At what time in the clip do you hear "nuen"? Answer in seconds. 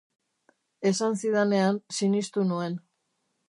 2.53-2.83